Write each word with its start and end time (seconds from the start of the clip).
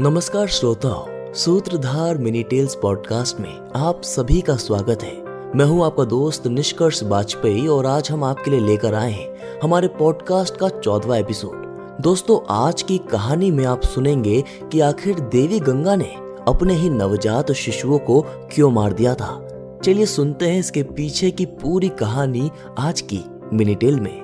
नमस्कार 0.00 0.46
श्रोताओं, 0.46 1.32
सूत्रधार 1.32 2.18
मिनी 2.18 2.42
टेल्स 2.42 2.74
पॉडकास्ट 2.74 3.40
में 3.40 3.70
आप 3.76 4.02
सभी 4.02 4.40
का 4.40 4.56
स्वागत 4.56 5.02
है। 5.02 5.12
मैं 5.56 5.64
हूँ 5.64 5.84
आपका 5.84 6.04
दोस्त 6.04 6.46
निष्कर्ष 6.46 7.02
वाजपेयी 7.02 7.66
और 7.66 7.86
आज 7.86 8.10
हम 8.10 8.24
आपके 8.24 8.50
लिए 8.50 8.60
लेकर 8.60 8.94
आए 8.94 9.10
हैं 9.12 9.60
हमारे 9.62 9.88
पॉडकास्ट 9.88 10.56
का 10.56 10.68
चौदवा 10.68 11.16
एपिसोड 11.16 11.98
दोस्तों, 12.00 12.38
आज 12.50 12.82
की 12.82 12.98
कहानी 12.98 13.50
में 13.50 13.64
आप 13.64 13.82
सुनेंगे 13.82 14.44
कि 14.72 14.80
आखिर 14.80 15.20
देवी 15.20 15.60
गंगा 15.60 15.96
ने 15.96 16.14
अपने 16.48 16.74
ही 16.74 16.90
नवजात 16.90 17.52
शिशुओं 17.52 17.98
को 17.98 18.20
क्यों 18.54 18.70
मार 18.70 18.92
दिया 18.92 19.14
था। 19.14 19.48
चलिए 19.84 20.06
सुनते 20.06 20.50
हैं 20.50 20.58
इसके 20.60 20.82
पीछे 20.82 21.30
की 21.30 21.46
पूरी 21.46 21.88
कहानी 21.88 22.50
आज 22.78 23.00
की 23.00 23.24
मिनी 23.52 23.74
टेल 23.74 24.00
में। 24.00 24.16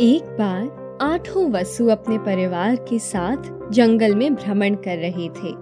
एक 0.00 0.36
बार 0.40 0.81
आठों 1.02 1.50
वसु 1.50 1.86
अपने 1.86 2.18
परिवार 2.18 2.76
के 2.76 2.98
साथ 2.98 3.70
जंगल 3.70 4.14
में 4.14 4.34
भ्रमण 4.34 4.74
कर 4.74 4.98
रहे 4.98 5.28
थे। 5.28 5.52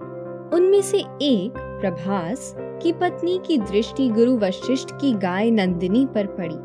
उनमें 0.55 0.81
से 0.81 0.97
एक, 1.21 1.53
प्रभास, 1.57 2.55
की 2.59 2.91
पत्नी 2.91 3.39
की 3.45 3.57
दृष्टि 3.57 4.09
गुरु 4.09 4.37
वशिष्ठ 4.37 4.89
की 4.91 5.13
गाय 5.13 5.51
नंदिनी 5.51 6.05
पर 6.05 6.25
पड़ी। 6.25 6.55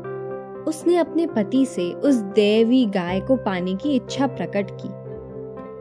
उसने 0.61 0.97
अपने 0.97 1.27
पति 1.27 1.65
से 1.65 1.91
उस 1.91 2.15
देवी 2.15 2.85
गाय 2.85 3.19
को 3.19 3.35
पाने 3.35 3.75
की 3.75 3.95
इच्छा 3.95 4.27
प्रकट 4.27 4.71
की। 4.71 4.89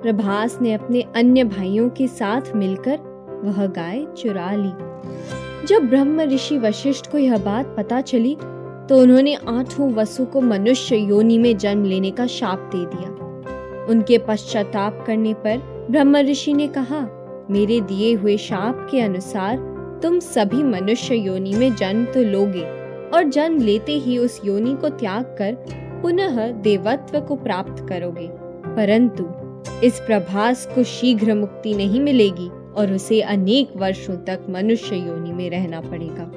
प्रभास 0.03 0.59
ने 0.63 0.73
अपने 0.73 1.05
अन्य 1.17 1.45
भाइयों 1.45 1.91
के 1.91 2.07
साथ 2.07 2.57
मिलकर 2.57 2.99
वह 3.45 3.67
गाय 3.67 4.07
चुरा 4.17 4.51
ली। 4.53 4.73
जब 5.67 5.89
ब्रह्म 5.89 6.21
ऋषि 6.21 6.59
वशिष्ठ 6.59 7.13
को 7.13 7.19
यह 7.19 7.39
बात 7.39 7.75
पता 7.77 8.01
चली 8.01 8.37
तो 8.89 8.99
उन्होंने 8.99 9.35
आठों 9.35 9.93
वसु 9.93 10.25
को 10.25 10.41
मनुष्य 10.41 10.97
योनि 10.97 11.39
में 11.39 11.57
जन्म 11.59 11.85
लेने 11.85 12.11
का 12.11 12.27
शाप 12.27 12.71
दे 12.75 12.85
दिया। 12.87 13.11
उनके 13.87 14.19
पश्चाताप 14.19 15.05
करने 15.07 15.35
पर 15.35 15.59
ब्रह्म 15.91 16.17
ऋषि 16.17 16.53
ने 16.53 16.69
कहा, 16.69 17.01
मेरे 17.51 17.81
दिए 17.81 18.15
हुए 18.15 18.37
शाप 18.37 18.89
के 18.91 19.01
अनुसार 19.01 19.57
तुम 20.03 20.19
सभी 20.19 20.63
मनुष्य 20.63 21.15
योनि 21.15 21.55
में 21.55 21.75
जन्म 21.75 22.05
तो 22.05 22.23
लोगे 22.23 22.65
और 23.11 23.25
जन्म 23.25 23.61
लेते 23.61 23.93
ही 23.93 24.19
उस 24.19 24.41
योनि 24.45 24.75
को 24.75 24.89
त्याग 24.89 25.37
कर 25.39 25.57
पुनः 26.03 26.51
देवत्व 26.53 27.21
को 27.21 27.37
प्राप्त 27.37 27.87
करोगे। 27.89 28.29
परंतु 28.77 29.29
इस 29.87 30.01
प्रभास 30.01 30.69
को 30.75 30.83
शीघ्र 30.85 31.35
मुक्ति 31.35 31.75
नहीं 31.75 32.01
मिलेगी 32.01 32.49
और 32.49 32.93
उसे 32.93 33.21
अनेक 33.21 33.77
वर्षों 33.77 34.17
तक 34.17 34.47
मनुष्य 34.51 34.97
योनि 34.97 35.33
में 35.33 35.51
रहना 35.51 35.81
पड़ेगा। 35.81 36.31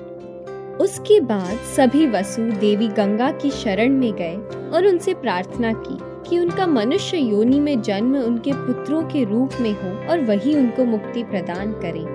उसके 0.80 1.20
बाद 1.20 1.58
सभी 1.78 2.08
वसु 2.08 2.42
देवी 2.42 2.88
गंगा 2.88 3.32
की 3.32 3.50
शरण 3.50 3.90
में 3.90 4.14
गए 4.14 4.36
और 4.70 4.88
उनसे 4.88 5.14
प्रार्थना 5.14 5.74
की 5.74 5.98
कि 6.30 6.40
उनका 6.40 6.68
मनुष्य 6.68 7.18
योनि 7.18 7.60
में 7.60 7.82
जन्म 7.82 8.18
उनके 8.18 8.54
पुत्रों 8.54 9.04
के 9.04 9.24
रूप 9.24 9.50
में 9.62 9.72
हो 9.72 10.12
और 10.12 10.22
वही 10.22 10.56
उनको 10.56 10.86
मुक्ति 10.86 11.24
प्रदान 11.24 11.72
करे। 11.72 12.06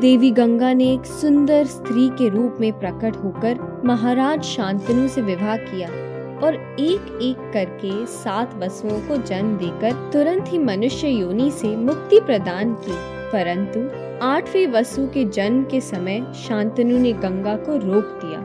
देवी 0.00 0.30
गंगा 0.30 0.72
ने 0.72 0.92
एक 0.94 1.06
सुंदर 1.06 1.66
स्त्री 1.66 2.08
के 2.08 2.28
रूप 2.28 2.56
में 2.60 2.72
प्रकट 2.80 3.16
होकर 3.16 3.82
महाराज 3.84 4.42
शांतनु 4.42 5.08
से 5.08 5.22
विवाह 5.22 5.56
किया 5.56 5.88
और 6.46 6.76
एक 6.80 7.18
एक 7.22 7.50
करके 7.52 8.06
सात 8.06 8.54
वसुओं 8.54 9.00
को 9.00 9.16
जन्म 9.16 9.56
देकर 9.56 10.10
तुरंत 10.12 10.44
ही 10.48 10.58
मनुष्य 10.58 11.08
योनि 11.08 11.50
से 11.50 11.76
मुक्ति 11.76 12.20
प्रदान 12.20 12.74
की। 12.74 13.18
परंतु 13.32 14.07
आठवें 14.22 14.66
वसु 14.66 15.06
के 15.06 15.24
जन्म 15.24 15.64
के 15.64 15.80
समय 15.80 16.32
शांतनु 16.48 16.98
ने 16.98 17.12
गंगा 17.12 17.56
को 17.56 17.76
रोक 17.76 18.04
दिया। 18.04 18.40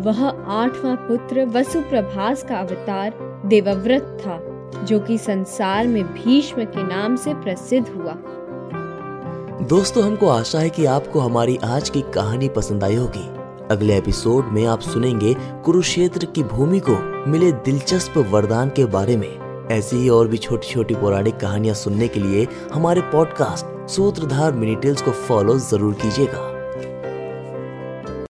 वह 0.00 0.28
आठवां 0.52 0.96
पुत्र 0.96 1.44
वसु 1.44 1.80
प्रभास 1.80 2.42
का 2.42 2.56
अवतार 2.56 3.14
देवव्रत 3.46 4.18
था, 4.20 4.38
जो 4.84 5.00
कि 5.00 5.18
संसार 5.18 5.86
में 5.86 6.04
भीष्म 6.04 6.64
के 6.64 6.82
नाम 6.82 7.16
से 7.16 7.34
प्रसिद्ध 7.34 7.88
हुआ। 7.88 8.12
दोस्तों, 9.68 10.04
हमको 10.04 10.28
आशा 10.28 10.58
है 10.58 10.70
कि 10.70 10.84
आपको 10.84 11.20
हमारी 11.20 11.58
आज 11.64 11.90
की 11.90 12.00
कहानी 12.00 12.48
पसंद 12.48 12.84
आई 12.84 12.94
होगी। 12.94 13.28
अगले 13.70 13.98
एपिसोड 13.98 14.44
में 14.44 14.66
आप 14.66 14.80
सुनेंगे 14.80 15.36
कुरुक्षेत्र 15.64 16.26
की 16.26 16.42
भूमि 16.42 16.80
को 16.80 17.26
मिले 17.30 17.52
दिलचस्प 17.52 18.18
वरदान 18.18 18.68
के 18.68 18.84
बारे 18.84 19.16
में। 19.16 19.42
ऐसी 19.68 19.96
ही 19.96 20.08
और 20.08 20.28
भी 20.28 20.36
छोटी 20.36 20.68
छोटी 20.68 20.94
पौराणिक 20.94 21.36
कहानियाँ 21.36 21.74
सुनने 21.74 22.08
के 22.08 22.20
लिए 22.20 22.46
हमारे 22.74 23.00
पॉडकास्ट 23.00 23.71
सूत्रधार 23.92 24.52
मिनी 24.54 24.74
टेल्स 24.82 25.02
को 25.02 25.10
फॉलो 25.26 25.58
ज़रूर 25.58 25.94
कीजिएगा। 25.94 26.51